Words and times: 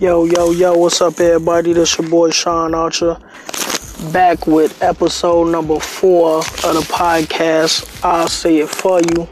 Yo, 0.00 0.24
yo, 0.24 0.50
yo, 0.50 0.76
what's 0.76 1.00
up, 1.00 1.20
everybody? 1.20 1.72
This 1.72 1.96
your 1.96 2.08
boy 2.08 2.30
Sean 2.30 2.74
Archer. 2.74 3.16
Back 4.12 4.44
with 4.44 4.82
episode 4.82 5.52
number 5.52 5.78
four 5.78 6.38
of 6.38 6.44
the 6.62 6.84
podcast. 6.92 8.04
I'll 8.04 8.26
say 8.26 8.58
it 8.58 8.68
for 8.68 9.00
you. 9.00 9.28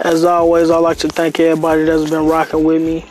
As 0.00 0.24
always, 0.24 0.70
I'd 0.70 0.76
like 0.76 0.98
to 0.98 1.08
thank 1.08 1.40
everybody 1.40 1.84
that's 1.84 2.10
been 2.10 2.26
rocking 2.26 2.62
with 2.62 2.82
me, 2.82 3.06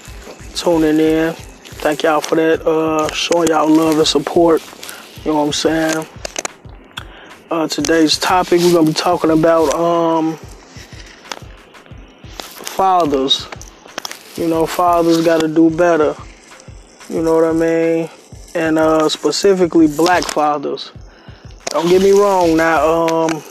tuning 0.53 0.99
in. 0.99 1.33
Thank 1.33 2.03
y'all 2.03 2.21
for 2.21 2.35
that, 2.35 2.61
uh, 2.67 3.11
showing 3.11 3.47
y'all 3.47 3.67
love 3.67 3.97
and 3.97 4.07
support. 4.07 4.61
You 5.25 5.31
know 5.31 5.39
what 5.39 5.45
I'm 5.47 5.53
saying? 5.53 6.07
Uh, 7.49 7.67
today's 7.67 8.19
topic, 8.19 8.61
we're 8.61 8.73
gonna 8.73 8.85
be 8.85 8.93
talking 8.93 9.31
about 9.31 9.73
um, 9.73 10.37
fathers. 12.27 13.47
You 14.39 14.47
know, 14.47 14.65
fathers 14.65 15.25
got 15.25 15.41
to 15.41 15.49
do 15.49 15.69
better. 15.69 16.15
You 17.09 17.21
know 17.21 17.35
what 17.35 17.43
I 17.43 17.51
mean? 17.51 18.09
And 18.55 18.79
uh, 18.79 19.09
specifically, 19.09 19.87
black 19.87 20.23
fathers. 20.23 20.93
Don't 21.65 21.89
get 21.89 22.01
me 22.01 22.11
wrong. 22.11 22.55
Now, 22.55 22.87
um, 22.87 23.43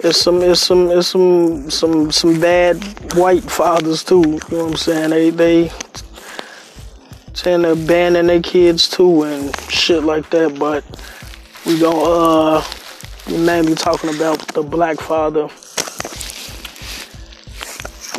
it's 0.00 0.20
some, 0.20 0.42
it's 0.42 0.60
some, 0.60 0.90
it's 0.90 1.06
some, 1.06 1.70
some, 1.70 2.10
some 2.10 2.40
bad 2.40 2.82
white 3.14 3.44
fathers 3.44 4.02
too. 4.02 4.22
You 4.22 4.56
know 4.56 4.64
what 4.64 4.70
I'm 4.72 4.76
saying? 4.76 5.10
They, 5.10 5.30
they 5.30 5.72
tend 7.34 7.62
to 7.62 7.70
abandon 7.70 8.26
their 8.26 8.42
kids 8.42 8.88
too 8.88 9.22
and 9.22 9.54
shit 9.70 10.02
like 10.02 10.28
that. 10.30 10.58
But 10.58 10.84
we 11.64 11.78
gonna, 11.78 12.00
uh, 12.00 12.64
we 13.28 13.38
mainly 13.38 13.76
talking 13.76 14.12
about 14.12 14.40
the 14.48 14.64
black 14.64 14.98
father. 14.98 15.48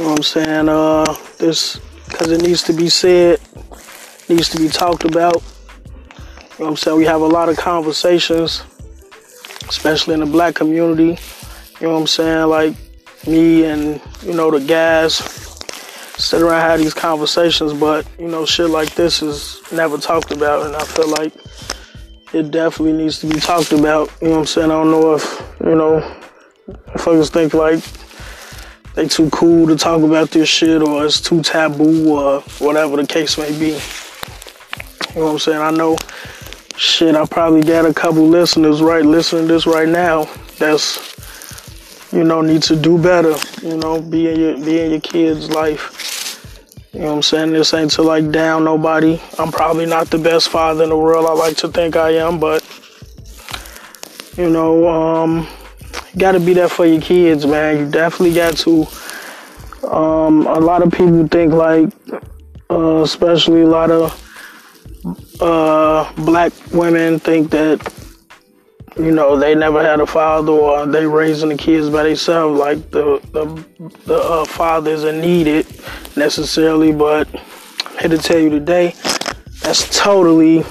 You 0.02 0.08
know 0.08 0.14
what 0.14 0.20
I'm 0.22 0.24
saying? 0.24 0.68
Uh, 0.68 1.16
this, 1.38 1.80
because 2.06 2.32
it 2.32 2.42
needs 2.42 2.64
to 2.64 2.74
be 2.74 2.90
said, 2.90 3.40
needs 4.30 4.50
to 4.50 4.58
be 4.58 4.68
talked 4.68 5.06
about. 5.06 5.36
You 5.36 5.42
know 5.42 6.56
what 6.58 6.68
I'm 6.70 6.76
saying? 6.76 6.98
We 6.98 7.06
have 7.06 7.22
a 7.22 7.28
lot 7.28 7.50
of 7.50 7.58
conversations, 7.58 8.64
especially 9.70 10.16
in 10.16 10.22
the 10.22 10.26
black 10.26 10.56
community. 10.56 11.20
You 11.80 11.88
know 11.88 11.94
what 11.94 12.00
I'm 12.00 12.08
saying? 12.08 12.48
Like 12.48 12.76
me 13.28 13.66
and, 13.66 14.02
you 14.24 14.34
know, 14.34 14.50
the 14.50 14.66
guys 14.66 15.18
sit 16.18 16.42
around 16.42 16.62
have 16.62 16.80
these 16.80 16.96
conversations, 16.96 17.72
but, 17.72 18.08
you 18.18 18.28
know, 18.28 18.44
shit 18.44 18.72
like 18.72 18.96
this 18.96 19.22
is 19.22 19.62
never 19.72 20.00
talked 20.00 20.32
about. 20.32 20.66
And 20.66 20.76
I 20.76 20.84
feel 20.84 21.10
like 21.10 21.32
it 22.34 22.50
definitely 22.50 22.94
needs 22.94 23.20
to 23.20 23.28
be 23.28 23.40
talked 23.40 23.72
about. 23.72 24.12
You 24.20 24.30
know 24.30 24.34
what 24.34 24.40
I'm 24.40 24.46
saying? 24.48 24.72
I 24.72 24.74
don't 24.74 24.90
know 24.90 25.14
if, 25.14 25.44
you 25.64 25.76
know, 25.76 26.22
fuckers 26.96 27.30
think 27.30 27.54
like 27.54 27.84
they 28.96 29.08
too 29.08 29.30
cool 29.30 29.68
to 29.68 29.76
talk 29.76 30.02
about 30.02 30.32
this 30.32 30.50
shit 30.50 30.82
or 30.82 31.06
it's 31.06 31.22
too 31.22 31.42
taboo 31.42 32.12
or 32.12 32.42
whatever 32.60 32.98
the 32.98 33.08
case 33.08 33.38
may 33.38 33.58
be. 33.58 33.80
You 35.14 35.20
know 35.20 35.26
what 35.26 35.32
I'm 35.32 35.40
saying? 35.40 35.62
I 35.62 35.72
know 35.72 35.98
shit, 36.82 37.16
I 37.16 37.26
probably 37.26 37.62
got 37.62 37.86
a 37.86 37.94
couple 37.94 38.28
listeners 38.28 38.82
right 38.82 39.06
listening 39.06 39.48
to 39.48 39.54
this 39.54 39.68
right 39.68 39.88
now 39.88 40.28
that's 40.58 41.10
you 42.12 42.24
know 42.24 42.42
need 42.42 42.64
to 42.64 42.76
do 42.76 42.98
better, 42.98 43.36
you 43.62 43.78
know, 43.78 44.02
be 44.02 44.30
in 44.30 44.40
your 44.40 44.56
be 44.58 44.80
in 44.80 44.92
your 44.92 45.00
kids' 45.00 45.50
life. 45.50 45.98
You 46.94 47.02
know 47.02 47.06
what 47.08 47.14
I'm 47.14 47.22
saying? 47.22 47.54
This 47.54 47.74
ain't 47.74 47.92
to 47.92 48.02
like 48.02 48.32
down 48.32 48.66
nobody. 48.66 49.22
I'm 49.40 49.52
probably 49.52 49.86
not 49.86 50.08
the 50.08 50.18
best 50.18 50.50
father 50.50 50.84
in 50.84 50.90
the 50.90 50.98
world. 50.98 51.26
I 51.26 51.34
like 51.34 51.56
to 51.58 51.70
think 51.70 51.96
I 51.96 52.10
am, 52.16 52.40
but 52.40 52.64
you 54.38 54.50
know, 54.50 54.88
um 54.88 55.48
you 56.14 56.20
got 56.20 56.34
to 56.34 56.40
be 56.40 56.54
there 56.54 56.68
for 56.68 56.86
your 56.86 57.02
kids, 57.02 57.46
man. 57.46 57.78
You 57.78 57.90
definitely 57.90 58.36
got 58.36 58.58
to. 58.58 58.88
Um, 59.88 60.46
a 60.46 60.60
lot 60.60 60.84
of 60.84 60.92
people 60.92 61.28
think 61.28 61.54
like, 61.54 61.90
uh, 62.70 63.02
especially 63.02 63.62
a 63.62 63.68
lot 63.68 63.90
of 63.92 64.18
uh, 65.40 66.12
black 66.24 66.54
women 66.72 67.20
think 67.20 67.50
that 67.52 67.94
you 68.98 69.12
know 69.12 69.38
they 69.38 69.56
never 69.56 69.82
had 69.82 70.00
a 70.00 70.06
father 70.06 70.52
or 70.52 70.86
they 70.86 71.06
raising 71.08 71.50
the 71.50 71.58
kids 71.58 71.90
by 71.90 72.04
themselves. 72.04 72.60
Like 72.60 72.92
the 72.92 73.20
the, 73.32 73.90
the 74.06 74.16
uh, 74.16 74.46
fathers 74.46 75.06
are 75.06 75.14
needed 75.14 75.66
necessarily, 76.18 76.92
but 76.92 77.28
I'm 77.86 77.98
here 78.00 78.10
to 78.10 78.18
tell 78.18 78.40
you 78.40 78.50
today 78.50 78.94
that's 79.62 79.98
totally 79.98 80.64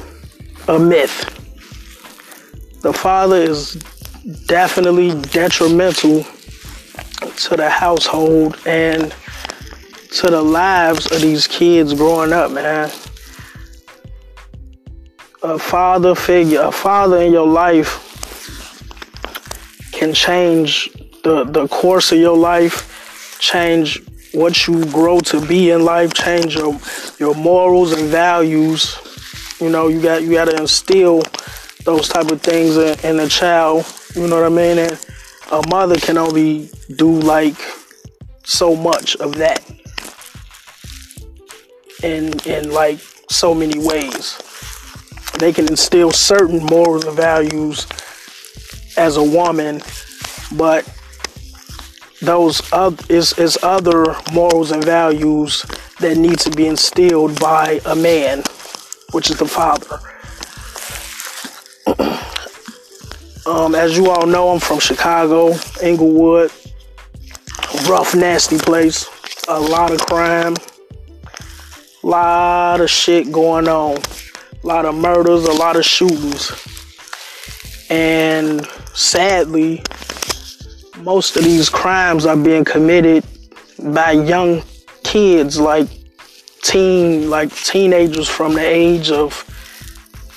a 0.68 0.78
myth. 0.78 1.26
The 2.82 2.92
father 2.92 3.36
is 3.36 3.82
definitely 4.46 5.20
detrimental 5.30 6.24
to 7.36 7.56
the 7.56 7.68
household 7.70 8.58
and 8.66 9.14
to 10.12 10.26
the 10.28 10.42
lives 10.42 11.10
of 11.10 11.20
these 11.20 11.46
kids 11.46 11.94
growing 11.94 12.32
up, 12.32 12.50
man. 12.50 12.90
A 15.42 15.58
father 15.58 16.14
figure, 16.14 16.60
a 16.60 16.72
father 16.72 17.18
in 17.22 17.32
your 17.32 17.46
life 17.46 18.06
can 19.92 20.12
change 20.12 20.90
the, 21.22 21.44
the 21.44 21.66
course 21.68 22.12
of 22.12 22.18
your 22.18 22.36
life, 22.36 23.38
change 23.40 24.02
what 24.32 24.66
you 24.66 24.84
grow 24.86 25.20
to 25.20 25.44
be 25.46 25.70
in 25.70 25.84
life, 25.84 26.12
change 26.12 26.56
your 26.56 26.78
your 27.18 27.34
morals 27.34 27.92
and 27.92 28.08
values. 28.08 28.98
You 29.60 29.70
know, 29.70 29.88
you 29.88 30.02
got 30.02 30.22
you 30.22 30.32
got 30.32 30.46
to 30.46 30.56
instill 30.56 31.22
those 31.84 32.08
type 32.08 32.30
of 32.30 32.42
things 32.42 32.76
in, 32.76 32.98
in 33.00 33.20
a 33.20 33.28
child 33.28 33.86
you 34.14 34.26
know 34.26 34.36
what 34.36 34.44
I 34.44 34.48
mean? 34.48 34.78
And 34.78 35.06
a 35.52 35.62
mother 35.68 35.96
can 35.96 36.18
only 36.18 36.70
do 36.96 37.10
like 37.10 37.56
so 38.44 38.74
much 38.74 39.16
of 39.16 39.34
that 39.36 39.62
in 42.02 42.38
in 42.46 42.72
like 42.72 42.98
so 43.30 43.54
many 43.54 43.78
ways. 43.78 44.40
They 45.38 45.52
can 45.52 45.66
instill 45.68 46.10
certain 46.10 46.64
morals 46.66 47.04
and 47.04 47.16
values 47.16 47.86
as 48.96 49.16
a 49.16 49.22
woman, 49.22 49.80
but 50.52 50.86
those 52.20 52.60
other 52.72 53.02
is, 53.08 53.32
is 53.38 53.58
other 53.62 54.04
morals 54.32 54.72
and 54.72 54.84
values 54.84 55.64
that 56.00 56.16
need 56.18 56.38
to 56.40 56.50
be 56.50 56.66
instilled 56.66 57.38
by 57.40 57.80
a 57.86 57.96
man, 57.96 58.42
which 59.12 59.30
is 59.30 59.38
the 59.38 59.46
father. 59.46 60.09
Um, 63.50 63.74
as 63.74 63.98
you 63.98 64.08
all 64.08 64.28
know, 64.28 64.50
I'm 64.50 64.60
from 64.60 64.78
Chicago, 64.78 65.52
Englewood. 65.82 66.52
Rough, 67.88 68.14
nasty 68.14 68.58
place. 68.58 69.08
A 69.48 69.58
lot 69.58 69.90
of 69.90 69.98
crime. 70.06 70.54
A 72.04 72.06
lot 72.06 72.80
of 72.80 72.88
shit 72.88 73.32
going 73.32 73.66
on. 73.66 73.96
A 74.62 74.66
lot 74.66 74.84
of 74.84 74.94
murders, 74.94 75.46
a 75.46 75.52
lot 75.52 75.74
of 75.74 75.84
shootings. 75.84 76.52
And 77.90 78.64
sadly, 78.94 79.82
most 81.00 81.36
of 81.36 81.42
these 81.42 81.68
crimes 81.68 82.26
are 82.26 82.36
being 82.36 82.64
committed 82.64 83.24
by 83.82 84.12
young 84.12 84.62
kids, 85.02 85.58
like 85.58 85.88
teen, 86.62 87.28
like 87.28 87.52
teenagers 87.52 88.28
from 88.28 88.54
the 88.54 88.64
age 88.64 89.10
of 89.10 89.44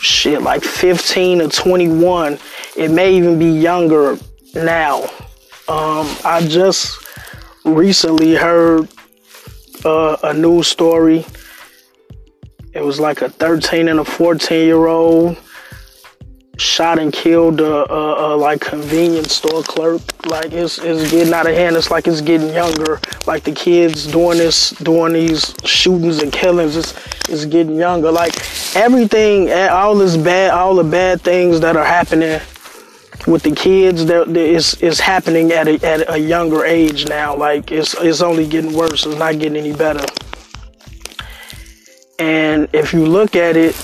shit, 0.01 0.41
like 0.41 0.63
15 0.63 1.40
to 1.40 1.47
21 1.47 2.40
it 2.75 2.89
may 2.89 3.16
even 3.16 3.38
be 3.38 3.50
younger 3.50 4.17
now. 4.56 5.03
Um, 5.67 6.07
I 6.25 6.45
just 6.47 6.97
recently 7.63 8.35
heard 8.35 8.89
uh, 9.85 10.17
a 10.23 10.34
news 10.34 10.67
story. 10.67 11.25
It 12.73 12.83
was 12.83 13.00
like 13.00 13.22
a 13.22 13.29
13 13.29 13.88
and 13.88 14.00
a 14.00 14.06
14 14.06 14.66
year 14.66 14.88
old 14.88 15.38
shot 16.57 17.00
and 17.00 17.12
killed 17.12 17.62
a, 17.62 17.91
a, 17.91 18.33
a, 18.33 18.35
like 18.35 18.62
convenience 18.62 19.33
store 19.35 19.63
clerk. 19.63 20.01
Like 20.25 20.51
it's 20.51 20.79
it's 20.79 21.12
getting 21.12 21.33
out 21.33 21.47
of 21.47 21.56
hand. 21.56 21.75
It's 21.75 21.91
like 21.91 22.07
it's 22.07 22.22
getting 22.22 22.53
younger. 22.53 23.00
Like 23.27 23.44
the 23.44 23.51
kids 23.51 24.07
doing 24.07 24.39
this, 24.39 24.71
doing 24.71 25.13
these 25.13 25.53
shootings 25.63 26.21
and 26.24 26.31
killings. 26.33 26.75
It's 26.75 26.94
it's 27.30 27.45
getting 27.45 27.75
younger. 27.75 28.12
Like 28.12 28.36
everything, 28.75 29.51
all 29.51 29.95
this 29.95 30.18
bad, 30.18 30.51
all 30.51 30.75
the 30.75 30.83
bad 30.83 31.21
things 31.21 31.59
that 31.59 31.77
are 31.77 31.86
happening 31.86 32.42
with 33.27 33.43
the 33.43 33.51
kids 33.51 34.05
that 34.05 34.27
is 34.35 34.75
is 34.81 34.99
happening 34.99 35.51
at 35.51 35.67
a, 35.67 35.85
at 35.85 36.09
a 36.13 36.17
younger 36.17 36.65
age 36.65 37.07
now. 37.07 37.35
Like 37.35 37.71
it's 37.71 37.93
it's 37.95 38.21
only 38.21 38.47
getting 38.47 38.73
worse. 38.73 39.05
It's 39.05 39.17
not 39.17 39.39
getting 39.39 39.57
any 39.57 39.73
better. 39.73 40.05
And 42.19 42.69
if 42.73 42.93
you 42.93 43.05
look 43.05 43.35
at 43.35 43.57
it, 43.57 43.75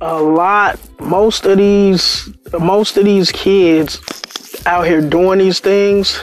a 0.00 0.20
lot, 0.20 0.78
most 0.98 1.46
of 1.46 1.58
these, 1.58 2.28
most 2.58 2.96
of 2.96 3.04
these 3.04 3.30
kids 3.30 4.00
out 4.66 4.86
here 4.86 5.00
doing 5.00 5.38
these 5.38 5.60
things 5.60 6.20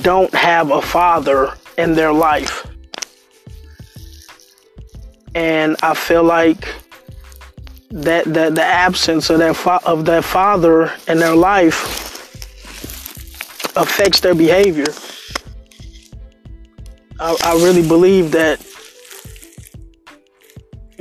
don't 0.00 0.32
have 0.34 0.70
a 0.70 0.80
father 0.80 1.54
in 1.76 1.94
their 1.94 2.12
life. 2.12 2.66
And 5.34 5.76
I 5.82 5.94
feel 5.94 6.24
like 6.24 6.68
that 7.90 8.24
that 8.32 8.54
the 8.54 8.64
absence 8.64 9.30
of 9.30 9.38
that 9.38 9.56
fa- 9.56 9.80
of 9.84 10.04
that 10.04 10.24
father 10.24 10.92
in 11.08 11.18
their 11.18 11.34
life 11.34 12.08
affects 13.76 14.20
their 14.20 14.34
behavior. 14.34 14.92
I, 17.18 17.36
I 17.44 17.54
really 17.54 17.86
believe 17.86 18.30
that 18.32 18.60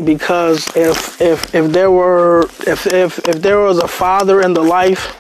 because 0.04 0.76
if 0.76 1.22
if 1.22 1.54
if 1.54 1.72
there 1.72 1.92
were 1.92 2.44
if 2.66 2.88
if 2.88 3.20
if 3.28 3.42
there 3.42 3.60
was 3.60 3.78
a 3.80 3.88
father 3.88 4.42
in 4.42 4.54
the 4.54 4.64
life 4.64 5.16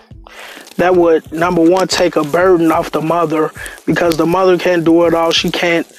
that 0.77 0.95
would 0.95 1.30
number 1.31 1.62
one 1.62 1.88
take 1.88 2.16
a 2.16 2.24
burden 2.24 2.71
off 2.71 2.92
the 2.92 3.01
mother 3.01 3.51
because 3.86 4.16
the 4.16 4.25
mother 4.25 4.57
can't 4.57 4.86
do 4.86 5.04
it 5.06 5.13
all 5.13 5.31
she 5.31 5.51
can't 5.51 5.92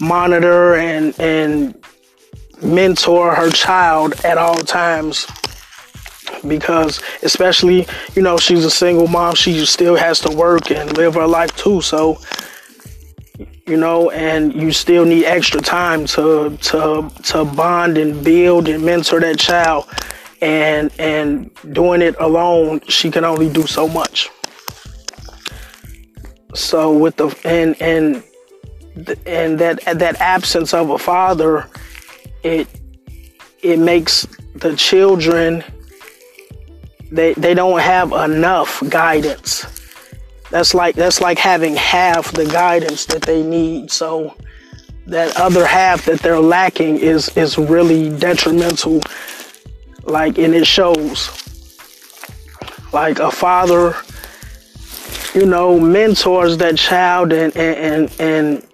monitor 0.00 0.76
and 0.76 1.18
and 1.18 1.74
mentor 2.62 3.34
her 3.34 3.50
child 3.50 4.14
at 4.24 4.38
all 4.38 4.58
times 4.58 5.26
because 6.46 7.02
especially 7.22 7.86
you 8.14 8.22
know 8.22 8.36
she's 8.38 8.64
a 8.64 8.70
single 8.70 9.06
mom 9.06 9.34
she 9.34 9.64
still 9.66 9.96
has 9.96 10.20
to 10.20 10.30
work 10.34 10.70
and 10.70 10.96
live 10.96 11.14
her 11.14 11.26
life 11.26 11.54
too 11.56 11.80
so 11.80 12.18
you 13.66 13.76
know 13.76 14.10
and 14.10 14.54
you 14.54 14.72
still 14.72 15.04
need 15.04 15.24
extra 15.24 15.60
time 15.60 16.06
to 16.06 16.56
to 16.58 17.10
to 17.22 17.44
bond 17.44 17.98
and 17.98 18.24
build 18.24 18.68
and 18.68 18.84
mentor 18.84 19.20
that 19.20 19.38
child 19.38 19.86
and 20.40 20.90
and 20.98 21.50
doing 21.72 22.02
it 22.02 22.16
alone 22.18 22.80
she 22.88 23.10
can 23.10 23.24
only 23.24 23.48
do 23.48 23.66
so 23.66 23.86
much. 23.88 24.30
So 26.54 26.96
with 26.96 27.16
the 27.16 27.36
and 27.44 27.80
and 27.80 28.22
and 29.26 29.58
that 29.58 29.80
that 29.84 30.20
absence 30.20 30.74
of 30.74 30.90
a 30.90 30.98
father 30.98 31.68
it 32.42 32.68
it 33.62 33.78
makes 33.78 34.26
the 34.54 34.74
children 34.76 35.64
they 37.10 37.34
they 37.34 37.54
don't 37.54 37.80
have 37.80 38.12
enough 38.12 38.82
guidance. 38.88 39.66
That's 40.50 40.74
like 40.74 40.94
that's 40.94 41.20
like 41.20 41.38
having 41.38 41.76
half 41.76 42.32
the 42.32 42.46
guidance 42.46 43.06
that 43.06 43.22
they 43.22 43.42
need. 43.42 43.90
So 43.90 44.34
that 45.06 45.36
other 45.36 45.66
half 45.66 46.04
that 46.04 46.20
they're 46.20 46.40
lacking 46.40 46.98
is 46.98 47.28
is 47.36 47.58
really 47.58 48.16
detrimental. 48.16 49.00
Like 50.04 50.38
and 50.38 50.54
it 50.54 50.66
shows. 50.66 51.36
Like 52.92 53.20
a 53.20 53.30
father 53.30 53.94
you 55.34 55.46
know 55.46 55.78
mentors 55.78 56.56
that 56.58 56.76
child 56.76 57.32
and 57.32 57.56
and 57.56 58.12
and 58.18 58.66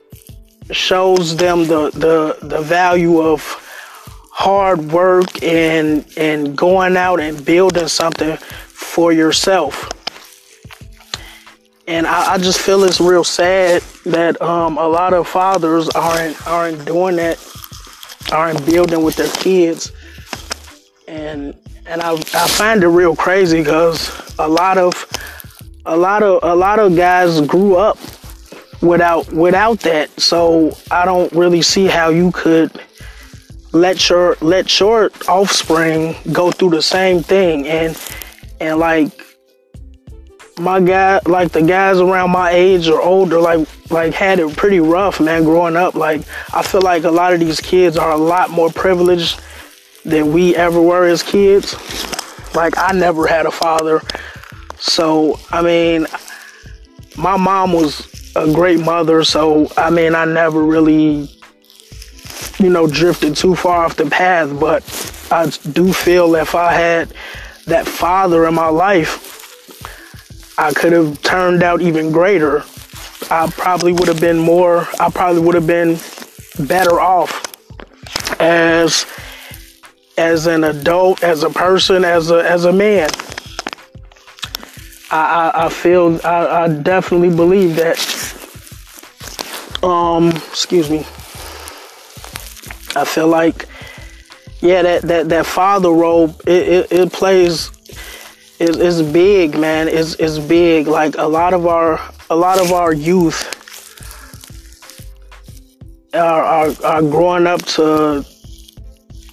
shows 0.71 1.37
them 1.37 1.67
the 1.67 1.91
the 1.91 2.39
the 2.47 2.61
value 2.63 3.21
of 3.21 3.56
hard 4.47 4.93
work 4.93 5.43
and 5.43 6.07
and 6.17 6.57
going 6.57 6.97
out 6.97 7.19
and 7.19 7.45
building 7.45 7.89
something 7.89 8.37
for 8.37 9.13
yourself. 9.13 9.91
And 11.89 12.07
I, 12.07 12.35
I 12.35 12.39
just 12.39 12.61
feel 12.61 12.85
it's 12.85 13.01
real 13.01 13.25
sad 13.25 13.83
that 14.05 14.41
um, 14.41 14.79
a 14.79 14.87
lot 14.87 15.15
of 15.15 15.27
fathers 15.27 15.89
aren't 15.89 16.47
aren't 16.47 16.85
doing 16.85 17.17
that 17.17 17.45
aren't 18.31 18.65
building 18.65 19.03
with 19.03 19.17
their 19.17 19.33
kids. 19.33 19.91
And 21.09 21.53
and 21.85 22.01
I, 22.01 22.13
I 22.13 22.47
find 22.47 22.85
it 22.85 22.89
real 22.89 23.17
crazy 23.17 23.59
because 23.59 24.33
a 24.39 24.47
lot 24.49 24.79
of 24.79 24.95
a 25.87 25.97
lot 25.97 26.23
of 26.23 26.39
a 26.45 26.55
lot 26.55 26.79
of 26.79 26.95
guys 26.95 27.41
grew 27.41 27.75
up 27.75 27.99
without 28.81 29.29
without 29.33 29.81
that. 29.81 30.09
So 30.21 30.77
I 30.93 31.05
don't 31.05 31.33
really 31.33 31.63
see 31.63 31.87
how 31.87 32.11
you 32.11 32.31
could 32.31 32.71
let 33.81 34.09
your 34.09 34.37
let 34.41 34.81
your 34.81 35.11
offspring 35.29 36.15
go 36.33 36.51
through 36.51 36.71
the 36.71 36.83
same 36.83 37.23
thing 37.23 37.67
and 37.67 37.99
and 38.61 38.79
like 38.79 39.11
my 40.59 40.81
guy 40.81 41.21
like 41.27 41.53
the 41.53 41.63
guys 41.63 41.99
around 41.99 42.31
my 42.31 42.51
age 42.51 42.89
or 42.89 43.01
older 43.03 43.39
like 43.39 43.69
like 43.91 44.15
had 44.15 44.39
it 44.39 44.57
pretty 44.57 44.81
rough 44.81 45.21
man 45.21 45.45
growing 45.45 45.77
up 45.77 45.95
like 45.95 46.23
i 46.55 46.63
feel 46.63 46.81
like 46.81 47.05
a 47.05 47.11
lot 47.11 47.33
of 47.33 47.41
these 47.41 47.61
kids 47.61 47.99
are 47.99 48.13
a 48.13 48.17
lot 48.17 48.51
more 48.51 48.71
privileged 48.71 49.39
than 50.07 50.33
we 50.33 50.55
ever 50.55 50.81
were 50.81 51.05
as 51.05 51.23
kids. 51.23 51.75
Like 52.55 52.79
I 52.79 52.93
never 52.93 53.27
had 53.27 53.45
a 53.45 53.51
father. 53.51 54.01
So, 54.79 55.39
I 55.51 55.63
mean, 55.63 56.07
my 57.17 57.37
mom 57.37 57.73
was 57.73 58.07
a 58.37 58.51
great 58.53 58.81
mother, 58.81 59.25
so 59.25 59.71
I 59.77 59.91
mean, 59.91 60.15
I 60.15 60.25
never 60.25 60.63
really 60.63 61.29
you 62.59 62.71
know, 62.71 62.87
drifted 62.87 63.37
too 63.37 63.55
far 63.55 63.85
off 63.85 63.97
the 63.97 64.07
path, 64.07 64.59
but 64.59 64.83
I 65.31 65.47
do 65.73 65.93
feel 65.93 66.35
if 66.37 66.55
I 66.55 66.73
had 66.73 67.13
that 67.67 67.87
father 67.87 68.47
in 68.47 68.55
my 68.55 68.69
life, 68.69 69.35
I 70.59 70.73
could 70.73 70.93
have 70.93 71.21
turned 71.23 71.63
out 71.63 71.83
even 71.83 72.13
greater. 72.13 72.65
I 73.31 73.51
probably 73.51 73.93
would 73.93 74.09
have 74.09 74.21
been 74.21 74.39
more, 74.39 74.89
I 75.01 75.11
probably 75.11 75.43
would 75.43 75.55
have 75.55 75.67
been 75.67 75.99
better 76.67 77.01
off 77.01 77.43
as 78.41 79.07
as 80.19 80.47
an 80.47 80.65
adult, 80.65 81.23
as 81.23 81.43
a 81.43 81.51
person, 81.51 82.05
as 82.05 82.31
a 82.31 82.49
as 82.51 82.65
a 82.65 82.73
man. 82.73 83.11
I, 85.11 85.53
I, 85.55 85.67
I 85.67 85.69
feel 85.69 86.21
I, 86.25 86.65
I 86.65 86.69
definitely 86.69 87.35
believe 87.35 87.77
that. 87.77 87.99
Um, 89.83 90.29
excuse 90.29 90.91
me. 90.91 91.07
I 92.97 93.05
feel 93.05 93.29
like, 93.29 93.67
yeah, 94.61 94.83
that 94.83 95.03
that 95.03 95.29
that 95.29 95.47
father 95.47 95.91
role 95.91 96.35
it 96.47 96.69
it, 96.69 96.93
it 96.93 97.13
plays 97.13 97.71
is 98.59 99.03
big, 99.03 99.59
man. 99.59 99.89
Is 99.89 100.15
is 100.17 100.39
big. 100.39 100.87
Like 100.87 101.17
a 101.19 101.27
lot 101.27 101.53
of 101.53 101.67
our 101.67 102.01
a 102.31 102.37
lot 102.37 102.59
of 102.59 102.73
our 102.73 102.93
youth 102.93 103.53
are 106.15 106.43
are, 106.43 106.75
are 106.85 107.03
growing 107.03 107.47
up 107.47 107.63
to 107.77 108.25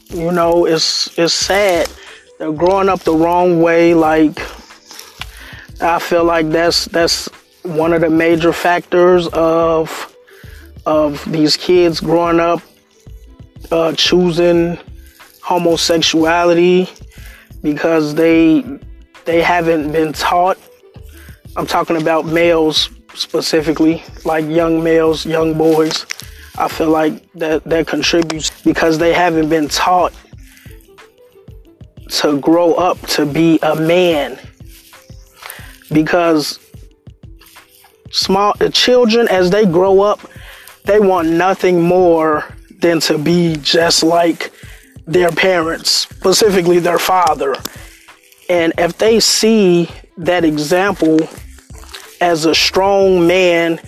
you 0.10 0.32
know, 0.32 0.66
it's 0.66 1.18
it's 1.18 1.34
sad. 1.34 1.90
They're 2.38 2.52
growing 2.52 2.90
up 2.90 3.00
the 3.02 3.16
wrong 3.16 3.62
way. 3.62 3.94
Like 3.94 4.40
I 5.82 6.00
feel 6.00 6.24
like 6.24 6.50
that's 6.50 6.86
that's 6.86 7.28
one 7.64 7.94
of 7.94 8.02
the 8.02 8.10
major 8.10 8.52
factors 8.52 9.28
of 9.30 10.14
of 10.86 11.24
these 11.32 11.56
kids 11.56 12.02
growing 12.02 12.42
up 12.42 12.62
uh, 13.72 13.94
choosing 13.94 14.78
homosexuality 15.42 16.90
because 17.62 18.16
they 18.16 18.64
they 19.26 19.42
haven't 19.42 19.92
been 19.92 20.14
taught. 20.14 20.58
I'm 21.56 21.68
talking 21.68 22.02
about 22.02 22.26
males 22.26 22.90
specifically, 23.14 24.04
like 24.26 24.46
young 24.46 24.84
males, 24.84 25.26
young 25.26 25.58
boys 25.58 26.06
I 26.56 26.68
feel 26.68 26.90
like 26.90 27.32
that 27.34 27.64
that 27.64 27.88
contributes 27.88 28.52
because 28.62 29.00
they 29.00 29.12
haven't 29.12 29.50
been 29.50 29.68
taught 29.68 30.14
to 32.10 32.40
grow 32.40 32.74
up 32.76 33.00
to 33.08 33.26
be 33.26 33.58
a 33.64 33.76
man. 33.76 34.38
Because 35.92 36.60
small 38.12 38.54
children 38.72 39.28
as 39.30 39.50
they 39.50 39.66
grow 39.66 40.02
up, 40.02 40.20
they 40.86 41.00
want 41.00 41.28
nothing 41.30 41.82
more 41.82 42.46
than 42.84 43.00
to 43.00 43.18
be 43.18 43.56
just 43.56 44.04
like 44.04 44.54
their 45.08 45.32
parents, 45.32 45.90
specifically 45.90 46.78
their 46.78 47.00
father. 47.00 47.56
And 48.50 48.74
if 48.78 48.98
they 49.00 49.20
see 49.20 49.90
that 50.18 50.46
example 50.46 51.18
as 52.22 52.46
a 52.46 52.54
strong 52.54 53.26
man 53.26 53.80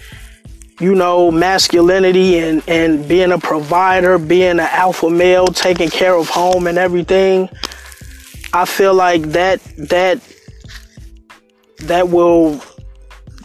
you 0.80 0.94
know, 0.94 1.32
masculinity 1.32 2.38
and, 2.40 2.62
and 2.68 3.08
being 3.08 3.32
a 3.32 3.38
provider, 3.38 4.18
being 4.18 4.52
an 4.52 4.60
alpha 4.60 5.10
male, 5.10 5.48
taking 5.48 5.90
care 5.90 6.16
of 6.16 6.28
home 6.28 6.68
and 6.68 6.78
everything, 6.78 7.50
I 8.54 8.66
feel 8.66 8.94
like 8.94 9.22
that 9.32 9.62
that 9.78 10.20
that 11.80 12.10
will 12.10 12.62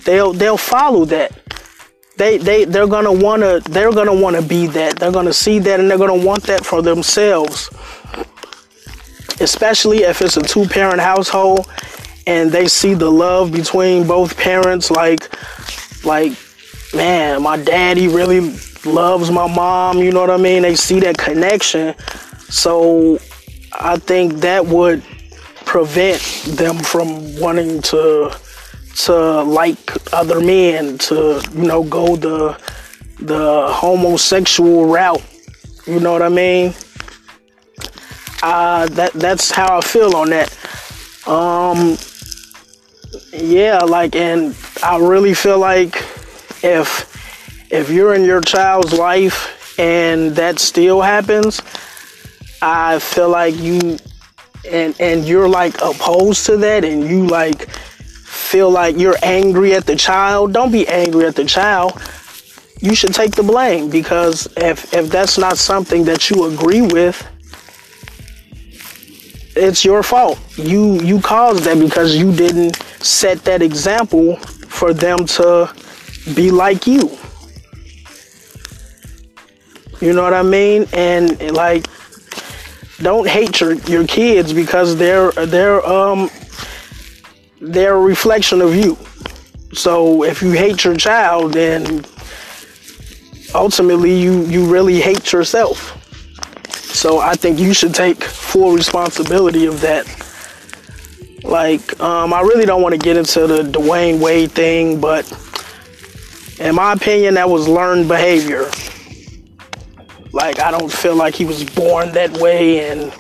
they'll 0.05 0.33
they'll 0.33 0.57
follow 0.57 1.05
that. 1.07 1.40
They 2.21 2.37
they 2.37 2.67
they're 2.67 2.87
gonna 2.87 3.11
wanna 3.11 3.61
they're 3.61 3.93
gonna 3.93 4.13
wanna 4.13 4.43
be 4.43 4.67
that. 4.67 4.99
They're 4.99 5.11
gonna 5.11 5.33
see 5.33 5.59
that 5.61 5.81
and 5.81 5.91
they're 5.91 5.97
gonna 5.97 6.23
want 6.23 6.43
that 6.43 6.67
for 6.67 6.83
themselves. 6.83 7.71
Especially 9.41 10.01
if 10.03 10.21
it's 10.21 10.37
a 10.37 10.43
two 10.43 10.67
parent 10.67 11.01
household 11.01 11.67
and 12.27 12.53
they 12.53 12.69
see 12.69 12.93
the 12.93 13.11
love 13.11 13.53
between 13.53 14.07
both 14.07 14.37
parents 14.37 14.91
like 14.91 15.31
like 16.05 16.33
man, 16.93 17.43
my 17.43 17.57
daddy 17.57 18.07
really 18.07 18.55
loves 18.85 19.31
my 19.31 19.47
mom, 19.47 19.97
you 19.97 20.13
know 20.13 20.21
what 20.21 20.31
I 20.31 20.37
mean? 20.37 20.61
They 20.61 20.77
see 20.77 21.01
that 21.01 21.17
connection. 21.17 21.97
So 22.51 23.19
I 23.73 23.97
think 23.97 24.35
that 24.41 24.67
would 24.67 25.03
prevent 25.65 26.21
them 26.49 26.81
from 26.81 27.41
wanting 27.41 27.81
to 27.81 28.39
to 28.97 29.43
like 29.43 29.79
other 30.13 30.41
men, 30.41 30.99
to, 30.99 31.43
you 31.55 31.63
know, 31.67 31.83
go 31.85 32.17
the 32.17 32.61
the 33.19 33.67
homosexual 33.71 34.87
route. 34.87 35.23
You 35.87 36.01
know 36.01 36.13
what 36.13 36.23
I 36.23 36.29
mean? 36.29 36.75
Uh 38.43 38.87
that 38.87 39.13
that's 39.15 39.51
how 39.51 39.79
I 39.79 39.81
feel 39.81 40.17
on 40.17 40.31
that. 40.31 40.57
Um 41.27 41.97
yeah, 43.33 43.79
like 43.79 44.17
and 44.17 44.57
I 44.83 44.99
really 44.99 45.35
feel 45.35 45.59
like 45.59 45.97
if 46.63 47.11
if 47.71 47.91
you're 47.91 48.15
in 48.15 48.25
your 48.25 48.41
child's 48.41 48.93
life 48.93 49.79
and 49.79 50.35
that 50.37 50.59
still 50.59 51.01
happens, 51.01 51.61
I 52.63 52.99
feel 52.99 53.29
like 53.29 53.57
you 53.57 53.99
and 54.71 54.95
and 55.01 55.27
you're 55.27 55.49
like 55.49 55.81
opposed 55.81 56.47
to 56.47 56.57
that 56.59 56.85
and 56.85 57.09
you 57.09 57.27
like 57.27 57.69
feel 58.51 58.69
like 58.69 58.99
you're 58.99 59.21
angry 59.23 59.75
at 59.75 59.87
the 59.87 59.95
child, 59.95 60.53
don't 60.53 60.73
be 60.73 60.87
angry 60.89 61.25
at 61.25 61.37
the 61.37 61.45
child. 61.45 61.93
You 62.81 62.97
should 62.97 63.15
take 63.15 63.33
the 63.37 63.45
blame 63.45 63.91
because 63.91 64.49
if 64.57 64.93
if 64.93 65.09
that's 65.09 65.39
not 65.39 65.57
something 65.57 66.05
that 66.05 66.31
you 66.31 66.47
agree 66.53 66.81
with, 66.83 67.17
it's 69.55 69.85
your 69.85 70.03
fault. 70.03 70.39
You 70.57 71.01
you 71.01 71.21
caused 71.21 71.63
that 71.65 71.79
because 71.79 72.17
you 72.17 72.35
didn't 72.35 72.77
set 72.99 73.45
that 73.45 73.63
example 73.63 74.37
for 74.79 74.93
them 74.93 75.19
to 75.39 75.73
be 76.35 76.51
like 76.51 76.87
you. 76.89 77.17
You 80.01 80.13
know 80.15 80.23
what 80.23 80.35
I 80.35 80.43
mean? 80.43 80.87
And 80.93 81.53
like 81.53 81.87
don't 82.99 83.29
hate 83.29 83.61
your, 83.61 83.75
your 83.95 84.07
kids 84.07 84.53
because 84.53 84.97
they're 84.97 85.31
they're 85.33 85.87
um 85.87 86.31
they're 87.61 87.95
a 87.95 88.01
reflection 88.01 88.61
of 88.61 88.75
you. 88.75 88.97
So 89.73 90.25
if 90.25 90.43
you 90.43 90.53
hate 90.53 90.85
your 90.85 90.97
child 90.97 91.53
then 91.53 92.05
ultimately 93.55 94.19
you 94.19 94.43
you 94.47 94.73
really 94.73 95.01
hate 95.01 95.33
yourself. 95.33 95.97
So 96.73 97.19
I 97.19 97.35
think 97.35 97.59
you 97.59 97.73
should 97.73 97.95
take 97.95 98.23
full 98.23 98.73
responsibility 98.73 99.67
of 99.67 99.81
that. 99.81 100.07
Like, 101.43 101.99
um, 102.01 102.35
I 102.35 102.43
really 102.43 102.67
don't 102.67 102.83
want 102.83 102.93
to 102.93 102.99
get 102.99 103.17
into 103.17 103.47
the 103.47 103.63
Dwyane 103.63 104.21
Wade 104.21 104.53
thing, 104.53 105.01
but 105.01 105.25
in 106.61 106.75
my 106.75 106.93
opinion, 106.93 107.35
that 107.35 107.49
was 107.49 107.67
learned 107.67 108.09
behavior. 108.09 108.71
Like, 110.33 110.61
I 110.61 110.71
don't 110.71 110.93
feel 110.93 111.17
like 111.17 111.35
he 111.35 111.47
was 111.47 111.65
born 111.65 112.13
that 112.13 112.31
way. 112.33 112.91
And, 112.91 113.15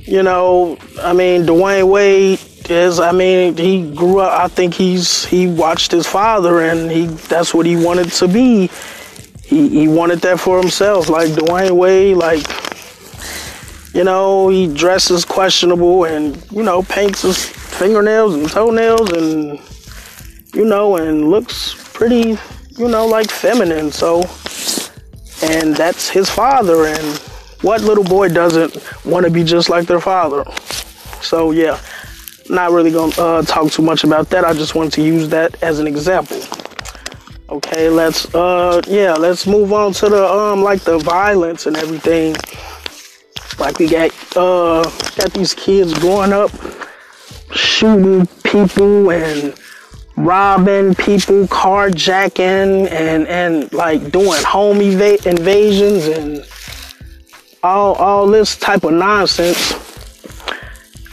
you 0.00 0.22
know, 0.22 0.78
I 1.00 1.12
mean, 1.12 1.42
Dwyane 1.42 1.88
Wade 1.88 2.38
is, 2.70 3.00
I 3.00 3.12
mean, 3.12 3.56
he 3.56 3.94
grew 3.94 4.20
up, 4.20 4.40
I 4.40 4.48
think 4.48 4.74
he's, 4.74 5.24
he 5.24 5.46
watched 5.46 5.90
his 5.90 6.06
father 6.06 6.60
and 6.60 6.90
he, 6.90 7.06
that's 7.06 7.54
what 7.54 7.66
he 7.66 7.76
wanted 7.76 8.10
to 8.12 8.28
be. 8.28 8.70
He, 9.44 9.68
he 9.68 9.88
wanted 9.88 10.20
that 10.20 10.40
for 10.40 10.58
himself. 10.58 11.08
Like, 11.08 11.30
Dwyane 11.30 11.72
Wade, 11.72 12.16
like, 12.16 12.46
you 13.94 14.04
know, 14.04 14.48
he 14.48 14.72
dresses 14.72 15.24
questionable 15.24 16.04
and, 16.04 16.36
you 16.50 16.62
know, 16.62 16.82
paints 16.82 17.22
his 17.22 17.44
fingernails 17.44 18.34
and 18.34 18.48
toenails 18.48 19.12
and, 19.12 19.60
you 20.54 20.64
know, 20.64 20.96
and 20.96 21.30
looks 21.30 21.74
pretty, 21.92 22.38
you 22.70 22.88
know, 22.88 23.06
like 23.06 23.30
feminine. 23.30 23.92
So, 23.92 24.20
and 25.42 25.76
that's 25.76 26.08
his 26.08 26.28
father. 26.28 26.86
And 26.86 27.18
what 27.62 27.82
little 27.82 28.04
boy 28.04 28.28
doesn't 28.28 28.76
want 29.04 29.26
to 29.26 29.30
be 29.30 29.44
just 29.44 29.68
like 29.68 29.86
their 29.86 30.00
father? 30.00 30.44
So, 31.20 31.52
yeah, 31.52 31.80
not 32.48 32.72
really 32.72 32.90
to 32.90 33.22
uh, 33.22 33.42
talk 33.42 33.70
too 33.70 33.82
much 33.82 34.04
about 34.04 34.30
that. 34.30 34.44
I 34.44 34.52
just 34.52 34.74
wanted 34.74 34.92
to 34.94 35.02
use 35.02 35.28
that 35.30 35.62
as 35.62 35.78
an 35.78 35.86
example. 35.86 36.40
Okay, 37.48 37.88
let's, 37.88 38.34
uh, 38.34 38.80
yeah, 38.86 39.14
let's 39.14 39.46
move 39.46 39.72
on 39.72 39.92
to 39.94 40.08
the, 40.08 40.26
um, 40.26 40.62
like 40.62 40.80
the 40.82 40.98
violence 40.98 41.66
and 41.66 41.76
everything 41.76 42.34
like 43.58 43.78
we 43.78 43.86
got 43.88 44.10
uh 44.36 44.82
got 45.16 45.32
these 45.32 45.54
kids 45.54 45.96
growing 46.00 46.32
up 46.32 46.50
shooting 47.52 48.26
people 48.42 49.10
and 49.10 49.54
robbing 50.16 50.94
people, 50.94 51.46
carjacking 51.46 52.90
and 52.90 53.26
and 53.26 53.72
like 53.72 54.10
doing 54.10 54.42
home 54.44 54.80
eva- 54.82 55.28
invasions 55.28 56.06
and 56.06 56.46
all 57.62 57.94
all 57.94 58.26
this 58.26 58.56
type 58.56 58.84
of 58.84 58.92
nonsense. 58.92 59.83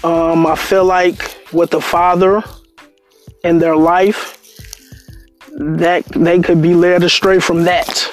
Um, 0.04 0.48
I 0.48 0.56
feel 0.56 0.86
like 0.86 1.38
with 1.54 1.70
the 1.70 1.82
father 1.82 2.44
in 3.44 3.60
their 3.60 3.76
life, 3.76 4.38
that 5.54 6.06
they 6.06 6.40
could 6.40 6.62
be 6.62 6.74
led 6.74 7.04
astray 7.04 7.40
from 7.40 7.64
that. 7.64 8.12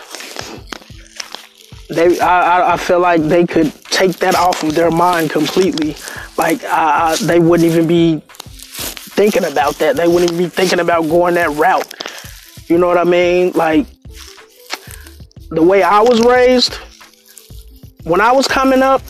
They, 1.89 2.21
I, 2.21 2.75
I 2.75 2.77
feel 2.77 3.01
like 3.01 3.23
they 3.23 3.47
could 3.47 3.73
take 3.85 4.19
that 4.19 4.35
off 4.35 4.63
of 4.63 4.75
their 4.75 4.91
mind 4.91 5.31
completely. 5.31 5.97
Like 6.37 6.61
uh, 6.65 7.17
they 7.23 7.39
wouldn't 7.39 7.71
even 7.71 7.87
be 7.87 8.23
thinking 8.27 9.45
about 9.45 9.77
that. 9.77 9.97
They 9.97 10.07
wouldn't 10.07 10.31
even 10.33 10.45
be 10.45 10.51
thinking 10.51 10.81
about 10.81 11.03
going 11.03 11.35
that 11.35 11.51
route. 11.53 11.93
You 12.69 12.77
know 12.77 12.87
what 12.87 12.99
I 12.99 13.05
mean? 13.05 13.53
Like 13.53 13.87
the 15.51 15.63
way 15.63 15.83
I 15.83 16.01
was 16.01 16.21
raised, 16.21 16.75
when 18.05 18.21
I 18.21 18.33
was 18.33 18.47
coming 18.47 18.83
up, 18.83 19.01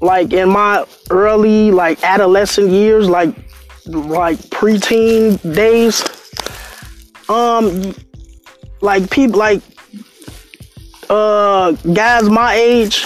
like 0.00 0.32
in 0.32 0.48
my 0.48 0.86
early 1.10 1.70
like 1.70 2.02
adolescent 2.02 2.70
years, 2.70 3.08
like 3.08 3.34
like 3.86 4.38
preteen 4.50 5.40
days, 5.54 6.04
um, 7.28 7.94
like 8.80 9.10
people 9.10 9.38
like 9.38 9.62
uh 11.08 11.72
guys 11.92 12.28
my 12.30 12.54
age 12.54 13.04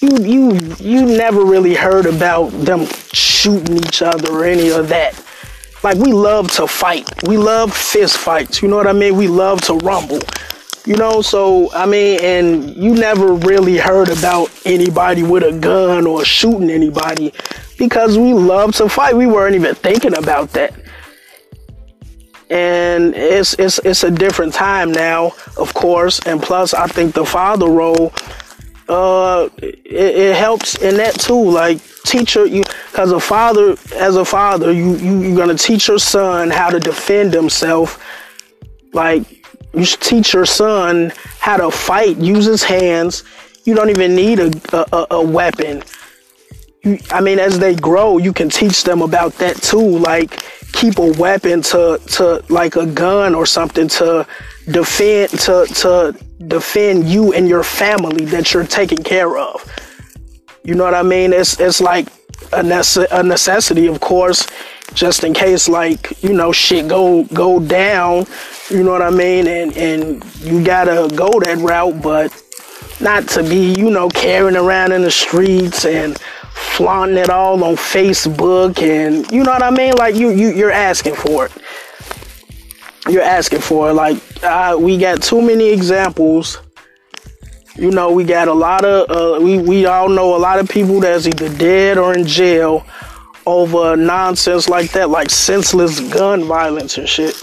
you 0.00 0.18
you 0.18 0.60
you 0.78 1.06
never 1.06 1.44
really 1.44 1.74
heard 1.74 2.06
about 2.06 2.50
them 2.50 2.86
shooting 3.12 3.76
each 3.78 4.02
other 4.02 4.32
or 4.32 4.44
any 4.44 4.70
of 4.70 4.88
that. 4.88 5.20
Like 5.82 5.96
we 5.96 6.12
love 6.12 6.50
to 6.52 6.66
fight. 6.66 7.08
We 7.26 7.36
love 7.36 7.74
fist 7.74 8.16
fights. 8.16 8.62
You 8.62 8.68
know 8.68 8.76
what 8.76 8.86
I 8.86 8.92
mean? 8.92 9.16
We 9.16 9.28
love 9.28 9.60
to 9.62 9.74
rumble. 9.74 10.20
You 10.88 10.96
know, 10.96 11.20
so 11.20 11.70
I 11.74 11.84
mean, 11.84 12.18
and 12.22 12.74
you 12.74 12.94
never 12.94 13.34
really 13.34 13.76
heard 13.76 14.08
about 14.08 14.50
anybody 14.64 15.22
with 15.22 15.42
a 15.42 15.52
gun 15.52 16.06
or 16.06 16.24
shooting 16.24 16.70
anybody 16.70 17.34
because 17.76 18.16
we 18.16 18.32
love 18.32 18.74
to 18.76 18.88
fight. 18.88 19.14
We 19.14 19.26
weren't 19.26 19.54
even 19.54 19.74
thinking 19.74 20.16
about 20.16 20.54
that. 20.54 20.72
And 22.48 23.14
it's 23.14 23.52
it's 23.58 23.78
it's 23.80 24.02
a 24.02 24.10
different 24.10 24.54
time 24.54 24.90
now, 24.90 25.32
of 25.58 25.74
course. 25.74 26.20
And 26.20 26.42
plus, 26.42 26.72
I 26.72 26.86
think 26.86 27.14
the 27.14 27.26
father 27.26 27.68
role 27.68 28.14
uh, 28.88 29.50
it, 29.58 29.84
it, 29.84 30.36
helps 30.36 30.74
in 30.76 30.96
that 30.96 31.20
too. 31.20 31.50
Like 31.50 31.82
teacher, 32.06 32.46
you 32.46 32.62
because 32.90 33.12
a 33.12 33.20
father, 33.20 33.76
as 33.94 34.16
a 34.16 34.24
father, 34.24 34.72
you, 34.72 34.96
you 34.96 35.20
you're 35.20 35.36
gonna 35.36 35.58
teach 35.58 35.88
your 35.88 35.98
son 35.98 36.48
how 36.48 36.70
to 36.70 36.80
defend 36.80 37.34
himself. 37.34 38.02
Like 38.94 39.37
you 39.74 39.84
should 39.84 40.00
teach 40.00 40.32
your 40.32 40.46
son 40.46 41.12
how 41.38 41.56
to 41.56 41.70
fight, 41.70 42.16
use 42.16 42.44
his 42.44 42.62
hands. 42.62 43.24
You 43.64 43.74
don't 43.74 43.90
even 43.90 44.14
need 44.14 44.40
a 44.40 44.50
a, 44.72 45.06
a 45.10 45.22
weapon. 45.22 45.82
You, 46.82 46.98
I 47.10 47.20
mean, 47.20 47.38
as 47.38 47.58
they 47.58 47.74
grow, 47.74 48.18
you 48.18 48.32
can 48.32 48.48
teach 48.48 48.84
them 48.84 49.02
about 49.02 49.34
that 49.34 49.56
too. 49.56 49.98
Like 49.98 50.44
keep 50.72 50.98
a 50.98 51.12
weapon 51.12 51.62
to 51.62 52.00
to 52.06 52.42
like 52.48 52.76
a 52.76 52.86
gun 52.86 53.34
or 53.34 53.46
something 53.46 53.88
to 53.88 54.26
defend 54.70 55.30
to 55.30 55.66
to 55.74 56.16
defend 56.46 57.08
you 57.08 57.32
and 57.32 57.48
your 57.48 57.62
family 57.62 58.24
that 58.26 58.52
you're 58.52 58.66
taking 58.66 59.02
care 59.02 59.36
of. 59.38 59.64
You 60.64 60.74
know 60.74 60.84
what 60.84 60.94
I 60.94 61.02
mean? 61.02 61.32
It's 61.32 61.58
it's 61.60 61.80
like 61.80 62.08
a, 62.52 62.62
nece- 62.62 63.06
a 63.10 63.22
necessity, 63.22 63.86
of 63.86 64.00
course, 64.00 64.46
just 64.94 65.24
in 65.24 65.34
case 65.34 65.68
like 65.68 66.22
you 66.22 66.32
know 66.32 66.52
shit 66.52 66.88
go 66.88 67.24
go 67.24 67.60
down. 67.60 68.26
You 68.70 68.82
know 68.82 68.92
what 68.92 69.02
I 69.02 69.10
mean? 69.10 69.46
And 69.46 69.76
and 69.76 70.24
you 70.40 70.64
gotta 70.64 71.14
go 71.14 71.30
that 71.40 71.58
route, 71.58 72.02
but 72.02 72.32
not 73.00 73.28
to 73.28 73.42
be 73.42 73.74
you 73.78 73.90
know 73.90 74.08
carrying 74.08 74.56
around 74.56 74.92
in 74.92 75.02
the 75.02 75.10
streets 75.10 75.84
and 75.84 76.18
flaunting 76.18 77.16
it 77.16 77.30
all 77.30 77.62
on 77.62 77.76
Facebook 77.76 78.82
and 78.82 79.30
you 79.30 79.44
know 79.44 79.52
what 79.52 79.62
I 79.62 79.70
mean? 79.70 79.94
Like 79.94 80.14
you 80.16 80.30
you 80.30 80.50
you're 80.50 80.72
asking 80.72 81.14
for 81.14 81.46
it 81.46 81.52
you're 83.08 83.22
asking 83.22 83.60
for. 83.60 83.90
It. 83.90 83.94
Like 83.94 84.16
uh, 84.42 84.76
we 84.78 84.98
got 84.98 85.22
too 85.22 85.42
many 85.42 85.68
examples. 85.68 86.58
You 87.78 87.92
know, 87.92 88.10
we 88.10 88.24
got 88.24 88.48
a 88.48 88.52
lot 88.52 88.84
of 88.84 89.08
uh, 89.08 89.40
we 89.40 89.58
we 89.58 89.86
all 89.86 90.08
know 90.08 90.34
a 90.34 90.38
lot 90.38 90.58
of 90.58 90.68
people 90.68 90.98
that's 90.98 91.28
either 91.28 91.48
dead 91.48 91.96
or 91.96 92.12
in 92.12 92.26
jail 92.26 92.84
over 93.46 93.96
nonsense 93.96 94.68
like 94.68 94.90
that, 94.92 95.10
like 95.10 95.30
senseless 95.30 96.00
gun 96.12 96.42
violence 96.42 96.98
and 96.98 97.08
shit. 97.08 97.36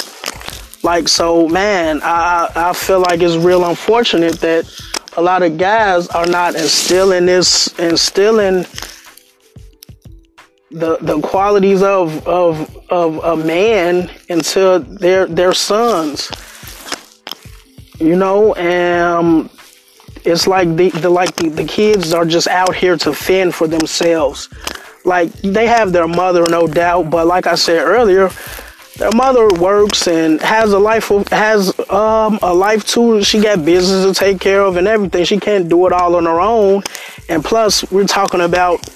Like 0.84 1.08
so, 1.08 1.48
man, 1.48 2.02
I 2.04 2.52
I 2.54 2.74
feel 2.74 3.00
like 3.00 3.22
it's 3.22 3.38
real 3.38 3.64
unfortunate 3.64 4.42
that 4.42 4.70
a 5.16 5.22
lot 5.22 5.42
of 5.42 5.58
guys 5.58 6.10
are 6.10 6.28
not 6.28 6.56
instilling 6.56 7.28
this, 7.28 7.68
instilling 7.80 8.66
the 10.70 10.98
the 11.00 11.22
qualities 11.22 11.82
of 11.82 12.28
of 12.28 12.78
of 12.90 13.24
a 13.24 13.38
man 13.38 14.12
into 14.28 14.80
their 15.00 15.28
their 15.28 15.54
sons. 15.54 16.30
You 18.00 18.18
know, 18.18 18.54
and 18.56 19.50
it's 20.26 20.48
like 20.48 20.76
the, 20.76 20.90
the 20.90 21.10
like 21.10 21.36
the, 21.36 21.50
the 21.50 21.66
kids 21.66 22.14
are 22.14 22.26
just 22.26 22.48
out 22.48 22.76
here 22.76 22.98
to 22.98 23.14
fend 23.14 23.56
for 23.56 23.68
themselves. 23.68 24.50
Like 25.04 25.32
they 25.34 25.68
have 25.68 25.92
their 25.92 26.08
mother, 26.08 26.44
no 26.50 26.68
doubt, 26.68 27.10
but 27.10 27.28
like 27.28 27.46
I 27.46 27.56
said 27.56 27.84
earlier, 27.84 28.30
their 28.98 29.12
mother 29.12 29.48
works 29.60 30.08
and 30.08 30.42
has 30.42 30.72
a 30.72 30.80
life 30.80 31.10
has 31.30 31.78
um, 31.90 32.40
a 32.42 32.54
life 32.54 32.86
too. 32.86 33.24
She 33.24 33.42
got 33.42 33.66
business 33.66 34.06
to 34.06 34.20
take 34.20 34.40
care 34.40 34.62
of 34.62 34.78
and 34.78 34.88
everything. 34.88 35.26
She 35.26 35.40
can't 35.40 35.70
do 35.70 35.86
it 35.86 35.94
all 35.94 36.16
on 36.16 36.26
her 36.26 36.40
own. 36.40 36.84
And 37.30 37.44
plus, 37.44 37.90
we're 37.92 38.08
talking 38.08 38.42
about 38.42 38.90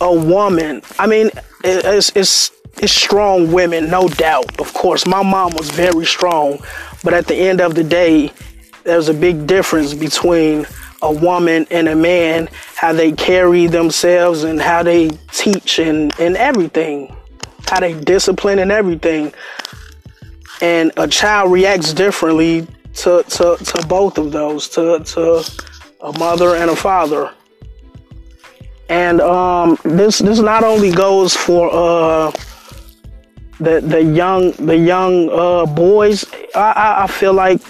a 0.00 0.14
woman. 0.14 0.82
I 0.98 1.06
mean, 1.06 1.30
it's 1.64 2.12
it's 2.14 2.50
it's 2.78 2.92
strong 2.92 3.52
women, 3.52 3.88
no 3.88 4.06
doubt. 4.06 4.60
Of 4.60 4.74
course, 4.74 5.06
my 5.06 5.22
mom 5.22 5.54
was 5.56 5.70
very 5.70 6.04
strong, 6.04 6.58
but 7.02 7.14
at 7.14 7.26
the 7.26 7.34
end 7.34 7.60
of 7.60 7.74
the 7.74 7.84
day, 7.84 8.30
there's 8.86 9.08
a 9.08 9.14
big 9.14 9.46
difference 9.46 9.92
between 9.92 10.66
a 11.02 11.12
woman 11.12 11.66
and 11.70 11.88
a 11.88 11.94
man, 11.94 12.48
how 12.74 12.92
they 12.92 13.12
carry 13.12 13.66
themselves 13.66 14.44
and 14.44 14.60
how 14.60 14.82
they 14.82 15.10
teach 15.30 15.78
and, 15.78 16.18
and 16.18 16.36
everything 16.36 17.14
how 17.68 17.80
they 17.80 17.98
discipline 18.00 18.58
and 18.58 18.70
everything. 18.72 19.32
And 20.60 20.92
a 20.96 21.06
child 21.06 21.52
reacts 21.52 21.92
differently 21.92 22.66
to, 22.94 23.22
to, 23.22 23.56
to 23.56 23.86
both 23.86 24.18
of 24.18 24.32
those, 24.32 24.68
to, 24.70 25.00
to 25.00 25.44
a 26.00 26.18
mother 26.18 26.56
and 26.56 26.70
a 26.70 26.76
father. 26.76 27.32
And 28.88 29.20
um, 29.20 29.78
this 29.82 30.20
this 30.20 30.38
not 30.38 30.62
only 30.62 30.92
goes 30.92 31.34
for 31.34 31.68
uh, 31.72 32.30
the 33.58 33.80
the 33.80 34.00
young 34.00 34.52
the 34.52 34.76
young 34.76 35.28
uh, 35.28 35.66
boys. 35.66 36.24
I, 36.54 36.98
I 37.02 37.06
feel 37.08 37.32
like 37.32 37.60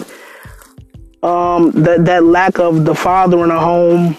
um, 1.23 1.71
that 1.71 2.05
that 2.05 2.23
lack 2.23 2.59
of 2.59 2.85
the 2.85 2.95
father 2.95 3.43
in 3.43 3.51
a 3.51 3.59
home, 3.59 4.17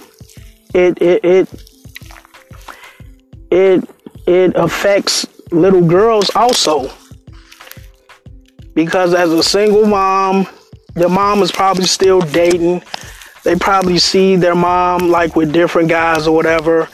it 0.74 1.00
it 1.00 1.24
it 1.24 1.64
it, 3.50 3.88
it 4.26 4.52
affects 4.56 5.26
little 5.50 5.82
girls 5.86 6.30
also. 6.34 6.90
Because 8.74 9.14
as 9.14 9.32
a 9.32 9.42
single 9.42 9.86
mom, 9.86 10.46
the 10.94 11.08
mom 11.08 11.42
is 11.42 11.50
probably 11.50 11.84
still 11.84 12.20
dating. 12.20 12.82
They 13.44 13.56
probably 13.56 13.98
see 13.98 14.36
their 14.36 14.54
mom 14.54 15.08
like 15.08 15.34
with 15.34 15.52
different 15.52 15.88
guys 15.88 16.26
or 16.26 16.34
whatever. 16.34 16.88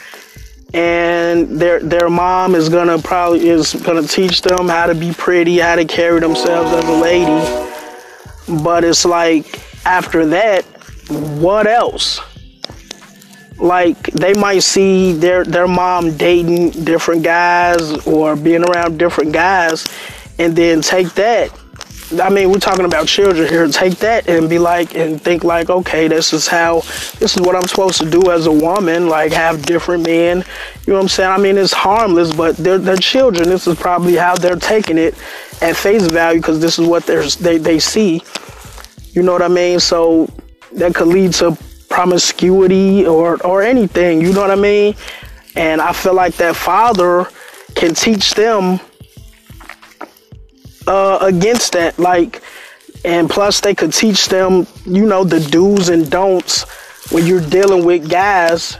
And 0.73 1.61
their 1.61 1.81
their 1.81 2.09
mom 2.09 2.55
is 2.55 2.69
gonna 2.69 2.99
probably 2.99 3.49
is 3.49 3.75
gonna 3.75 4.07
teach 4.07 4.43
them 4.43 4.69
how 4.69 4.87
to 4.87 4.95
be 4.95 5.13
pretty, 5.13 5.59
how 5.59 5.77
to 5.77 5.85
carry 5.85 6.21
themselves 6.21 6.73
as 6.73 6.85
a 6.85 6.93
lady. 6.93 8.63
But 8.63 8.85
it's 8.85 9.05
like 9.05 9.64
after 9.87 10.27
that, 10.27 10.65
what 11.39 11.67
else? 11.67 12.21
like 13.59 14.03
they 14.11 14.35
might 14.35 14.65
see 14.65 15.13
their 15.13 15.45
their 15.45 15.69
mom 15.69 16.17
dating 16.17 16.71
different 16.85 17.23
guys 17.23 18.05
or 18.05 18.35
being 18.35 18.65
around 18.69 18.99
different 18.99 19.33
guys 19.33 19.87
and 20.41 20.57
then 20.57 20.81
take 20.81 21.09
that 21.15 21.57
I 22.21 22.29
mean, 22.29 22.51
we're 22.51 22.59
talking 22.59 22.85
about 22.85 23.07
children 23.07 23.49
here. 23.49 23.67
Take 23.69 23.97
that 23.99 24.29
and 24.29 24.49
be 24.49 24.59
like, 24.59 24.95
and 24.95 25.21
think 25.21 25.43
like, 25.43 25.71
okay, 25.71 26.07
this 26.07 26.33
is 26.33 26.47
how, 26.47 26.81
this 27.19 27.35
is 27.35 27.41
what 27.41 27.57
I'm 27.57 27.67
supposed 27.67 27.99
to 28.01 28.11
do 28.11 28.31
as 28.31 28.47
a 28.47 28.53
woman. 28.53 29.09
Like, 29.09 29.33
have 29.33 29.63
different 29.63 30.05
men. 30.05 30.45
You 30.87 30.93
know 30.93 30.95
what 30.95 31.03
I'm 31.03 31.09
saying? 31.09 31.31
I 31.31 31.39
mean, 31.39 31.57
it's 31.57 31.73
harmless, 31.73 32.33
but 32.33 32.57
they're 32.57 32.79
they're 32.79 32.97
children. 32.97 33.49
This 33.49 33.67
is 33.67 33.77
probably 33.79 34.17
how 34.17 34.37
they're 34.37 34.57
taking 34.57 34.99
it 34.99 35.15
at 35.63 35.77
face 35.77 36.07
value 36.07 36.41
because 36.41 36.61
this 36.61 36.79
is 36.79 36.87
what 36.87 37.07
they're, 37.07 37.25
they 37.25 37.59
they 37.59 37.79
see. 37.79 38.23
You 39.15 39.23
know 39.23 39.33
what 39.33 39.43
I 39.43 39.49
mean? 39.49 39.81
So 39.81 40.29
that 40.73 40.95
could 40.95 41.09
lead 41.09 41.33
to 41.35 41.57
promiscuity 41.89 43.07
or 43.07 43.45
or 43.47 43.63
anything. 43.63 44.21
You 44.21 44.33
know 44.33 44.41
what 44.41 44.51
I 44.51 44.57
mean? 44.57 44.95
And 45.57 45.81
I 45.81 45.93
feel 45.93 46.15
like 46.15 46.35
that 46.37 46.57
father 46.57 47.29
can 47.77 47.95
teach 47.95 48.35
them 48.35 48.81
uh, 50.87 51.19
against 51.23 51.73
that. 51.73 51.99
Like, 51.99 52.43
and 53.05 53.31
plus 53.31 53.61
they 53.61 53.75
could 53.75 53.93
teach 53.93 54.29
them, 54.29 54.67
you 54.85 55.07
know, 55.07 55.25
the 55.25 55.41
do's 55.41 55.89
and 55.89 56.11
don'ts 56.11 56.65
when 57.13 57.27
you're 57.27 57.41
dealing 57.41 57.85
with 57.85 58.11
guys 58.11 58.77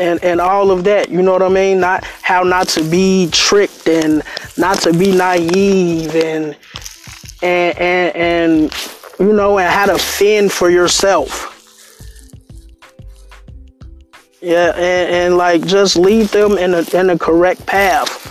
and 0.00 0.22
and 0.24 0.40
all 0.40 0.70
of 0.70 0.84
that. 0.84 1.08
You 1.10 1.22
know 1.22 1.32
what 1.32 1.42
I 1.42 1.48
mean? 1.48 1.80
Not 1.80 2.04
how 2.22 2.42
not 2.42 2.68
to 2.70 2.82
be 2.82 3.28
tricked 3.30 3.88
and 3.88 4.22
not 4.56 4.80
to 4.82 4.92
be 4.92 5.12
naive 5.12 6.14
and 6.16 6.56
and 7.42 7.78
and, 7.78 8.16
and 8.16 8.97
you 9.18 9.32
know 9.32 9.58
and 9.58 9.68
how 9.68 9.86
to 9.86 9.98
fend 9.98 10.52
for 10.52 10.70
yourself. 10.70 11.54
Yeah, 14.40 14.72
and, 14.76 15.14
and 15.14 15.36
like 15.36 15.66
just 15.66 15.96
lead 15.96 16.28
them 16.28 16.52
in 16.58 16.74
a 16.74 16.84
in 16.96 17.10
a 17.10 17.18
correct 17.18 17.66
path. 17.66 18.24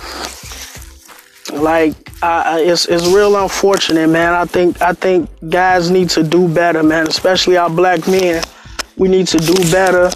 Like 1.52 1.93
uh, 2.21 2.58
it's 2.60 2.88
it's 2.88 3.06
real 3.08 3.36
unfortunate, 3.36 4.08
man. 4.08 4.34
I 4.34 4.45
think 4.45 4.82
I 4.82 4.93
think 4.93 5.30
guys 5.50 5.91
need 5.91 6.10
to 6.12 6.23
do 6.23 6.47
better, 6.47 6.82
man. 6.82 7.08
Especially 7.08 7.58
our 7.58 7.69
black 7.69 8.08
men, 8.08 8.41
we 8.97 9.10
need 9.10 9.28
to 9.28 9.38
do 9.38 9.54
better 9.71 10.10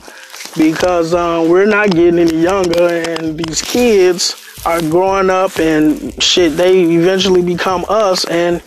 because 0.57 1.13
um, 1.13 1.49
we're 1.49 1.65
not 1.65 1.91
getting 1.91 2.19
any 2.19 2.41
younger, 2.41 2.87
and 2.87 3.37
these 3.37 3.61
kids 3.61 4.35
are 4.65 4.81
growing 4.81 5.29
up 5.29 5.59
and 5.59 6.21
shit. 6.21 6.55
They 6.55 6.83
eventually 6.83 7.41
become 7.41 7.85
us, 7.89 8.25
and 8.25 8.61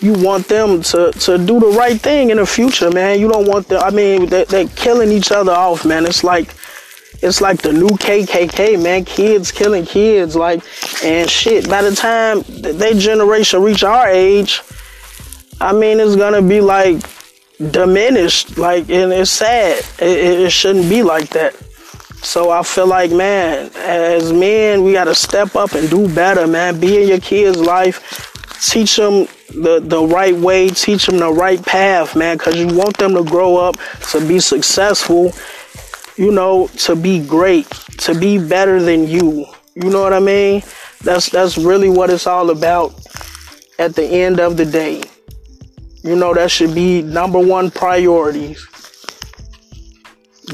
you 0.00 0.12
want 0.14 0.48
them 0.48 0.82
to, 0.82 1.12
to 1.12 1.38
do 1.38 1.58
the 1.60 1.74
right 1.78 2.00
thing 2.00 2.30
in 2.30 2.36
the 2.36 2.46
future, 2.46 2.90
man. 2.90 3.18
You 3.20 3.28
don't 3.28 3.46
want 3.46 3.68
them. 3.68 3.82
I 3.82 3.90
mean, 3.90 4.26
they, 4.26 4.44
they're 4.44 4.68
killing 4.68 5.10
each 5.10 5.32
other 5.32 5.52
off, 5.52 5.84
man. 5.84 6.04
It's 6.06 6.22
like 6.22 6.54
it's 7.22 7.40
like 7.40 7.62
the 7.62 7.72
new 7.72 7.88
KKK, 7.88 8.82
man. 8.82 9.04
Kids 9.04 9.50
killing 9.50 9.86
kids, 9.86 10.36
like 10.36 10.62
and 11.04 11.30
shit. 11.30 11.68
By 11.68 11.82
the 11.82 11.94
time 11.94 12.42
their 12.48 12.94
generation 12.94 13.62
reach 13.62 13.84
our 13.84 14.08
age, 14.08 14.62
I 15.60 15.72
mean, 15.72 15.98
it's 16.00 16.16
gonna 16.16 16.42
be 16.42 16.60
like 16.60 17.02
diminished, 17.70 18.58
like, 18.58 18.90
and 18.90 19.12
it's 19.12 19.30
sad. 19.30 19.78
It, 19.98 20.44
it 20.46 20.50
shouldn't 20.50 20.90
be 20.90 21.02
like 21.02 21.30
that. 21.30 21.54
So 22.22 22.50
I 22.50 22.62
feel 22.62 22.86
like, 22.86 23.12
man, 23.12 23.70
as 23.76 24.32
men, 24.32 24.82
we 24.82 24.92
gotta 24.92 25.14
step 25.14 25.56
up 25.56 25.72
and 25.72 25.88
do 25.88 26.12
better, 26.14 26.46
man. 26.46 26.78
Be 26.80 27.02
in 27.02 27.08
your 27.08 27.20
kids' 27.20 27.58
life 27.58 28.34
teach 28.60 28.96
them 28.96 29.26
the, 29.50 29.80
the 29.80 30.04
right 30.04 30.34
way, 30.34 30.68
teach 30.68 31.06
them 31.06 31.18
the 31.18 31.32
right 31.32 31.64
path, 31.64 32.16
man, 32.16 32.36
because 32.36 32.56
you 32.56 32.66
want 32.66 32.96
them 32.98 33.14
to 33.14 33.24
grow 33.24 33.56
up 33.56 33.76
to 34.10 34.26
be 34.26 34.40
successful, 34.40 35.32
you 36.16 36.32
know, 36.32 36.68
to 36.78 36.96
be 36.96 37.24
great, 37.24 37.68
to 37.98 38.18
be 38.18 38.38
better 38.38 38.82
than 38.82 39.06
you. 39.06 39.46
You 39.74 39.90
know 39.90 40.02
what 40.02 40.12
I 40.12 40.20
mean? 40.20 40.62
That's 41.02 41.28
that's 41.28 41.58
really 41.58 41.90
what 41.90 42.10
it's 42.10 42.26
all 42.26 42.50
about 42.50 42.94
at 43.78 43.94
the 43.94 44.04
end 44.04 44.40
of 44.40 44.56
the 44.56 44.64
day. 44.64 45.02
You 46.02 46.16
know, 46.16 46.34
that 46.34 46.50
should 46.50 46.74
be 46.74 47.02
number 47.02 47.38
one 47.38 47.70
priorities. 47.70 48.66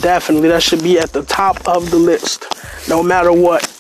Definitely, 0.01 0.49
that 0.49 0.63
should 0.63 0.83
be 0.83 0.99
at 0.99 1.13
the 1.13 1.23
top 1.23 1.69
of 1.69 1.91
the 1.91 1.99
list, 1.99 2.47
no 2.89 3.03
matter 3.03 3.33
what 3.33 3.72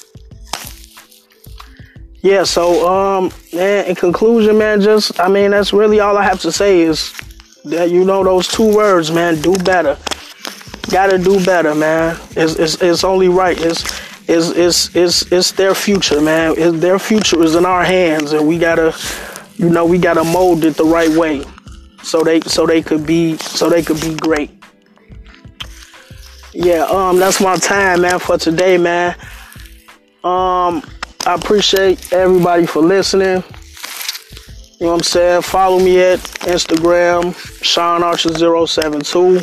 yeah, 2.22 2.44
so 2.44 2.88
um, 2.88 3.32
man, 3.52 3.86
in 3.86 3.96
conclusion, 3.96 4.56
man, 4.56 4.80
just 4.80 5.18
I 5.18 5.28
mean, 5.28 5.50
that's 5.50 5.72
really 5.72 5.98
all 5.98 6.16
I 6.16 6.22
have 6.22 6.40
to 6.42 6.52
say 6.52 6.80
is 6.82 7.12
that 7.64 7.90
you 7.90 8.04
know 8.04 8.22
those 8.22 8.46
two 8.46 8.74
words, 8.74 9.10
man, 9.10 9.40
do 9.40 9.56
better. 9.64 9.98
Gotta 10.88 11.18
do 11.18 11.44
better, 11.44 11.74
man. 11.74 12.16
It's 12.36 12.54
it's, 12.56 12.80
it's 12.80 13.02
only 13.02 13.28
right. 13.28 13.60
It's 13.60 13.82
it's 14.28 14.50
it's 14.50 14.94
it's 14.94 15.32
it's 15.32 15.52
their 15.52 15.74
future, 15.74 16.20
man. 16.20 16.54
It's, 16.56 16.78
their 16.78 17.00
future 17.00 17.42
is 17.42 17.56
in 17.56 17.66
our 17.66 17.82
hands, 17.82 18.32
and 18.32 18.46
we 18.46 18.56
gotta, 18.56 18.96
you 19.56 19.68
know, 19.68 19.84
we 19.84 19.98
gotta 19.98 20.22
mold 20.22 20.64
it 20.64 20.76
the 20.76 20.84
right 20.84 21.10
way, 21.10 21.44
so 22.04 22.22
they 22.22 22.40
so 22.42 22.66
they 22.66 22.82
could 22.82 23.04
be 23.04 23.36
so 23.38 23.68
they 23.68 23.82
could 23.82 24.00
be 24.00 24.14
great. 24.14 24.50
Yeah, 26.52 26.84
um, 26.84 27.18
that's 27.18 27.40
my 27.40 27.56
time, 27.56 28.02
man, 28.02 28.20
for 28.20 28.38
today, 28.38 28.78
man. 28.78 29.16
Um, 30.22 30.84
I 31.24 31.34
appreciate 31.34 32.12
everybody 32.12 32.66
for 32.66 32.82
listening. 32.82 33.44
You 34.80 34.86
know 34.86 34.92
what 34.92 34.94
I'm 34.94 35.02
saying? 35.04 35.42
Follow 35.42 35.78
me 35.78 36.00
at 36.00 36.18
Instagram, 36.18 37.32
Sean 37.62 38.00
Archer072, 38.00 39.38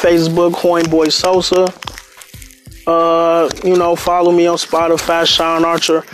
Facebook, 0.00 0.52
Hoinboy 0.52 1.10
Sosa. 1.10 1.66
Uh, 2.88 3.50
you 3.64 3.76
know, 3.76 3.96
follow 3.96 4.30
me 4.30 4.46
on 4.46 4.56
Spotify, 4.58 5.26
Sean 5.26 5.64
Archer. 5.64 6.04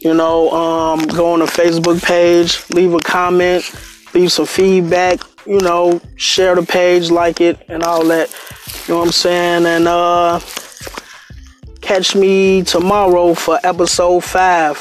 You 0.00 0.12
know, 0.12 0.50
um, 0.50 1.06
go 1.06 1.32
on 1.32 1.38
the 1.38 1.46
Facebook 1.46 2.04
page, 2.04 2.62
leave 2.70 2.92
a 2.92 3.00
comment, 3.00 3.64
leave 4.12 4.30
some 4.30 4.44
feedback, 4.44 5.20
you 5.46 5.60
know, 5.60 5.98
share 6.16 6.54
the 6.54 6.62
page, 6.62 7.10
like 7.10 7.40
it, 7.40 7.58
and 7.68 7.82
all 7.82 8.04
that. 8.04 8.28
You 8.86 8.94
know 8.94 8.98
what 9.00 9.06
I'm 9.06 9.12
saying? 9.12 9.64
And 9.64 9.88
uh 9.88 10.40
Catch 11.86 12.16
me 12.16 12.64
tomorrow 12.64 13.32
for 13.34 13.60
episode 13.62 14.24
five 14.24 14.76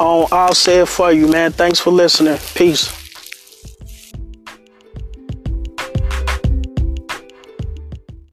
on 0.00 0.28
I'll 0.32 0.54
Say 0.54 0.80
It 0.80 0.88
For 0.88 1.12
You, 1.12 1.28
man. 1.28 1.52
Thanks 1.52 1.78
for 1.78 1.90
listening. 1.90 2.38
Peace. 2.54 2.97